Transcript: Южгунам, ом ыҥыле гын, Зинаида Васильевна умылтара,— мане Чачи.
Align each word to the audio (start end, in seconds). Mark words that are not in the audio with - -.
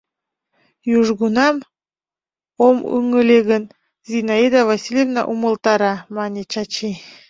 Южгунам, 0.97 1.55
ом 2.67 2.77
ыҥыле 2.97 3.39
гын, 3.49 3.63
Зинаида 4.09 4.61
Васильевна 4.69 5.21
умылтара,— 5.31 5.93
мане 6.15 6.41
Чачи. 6.51 6.89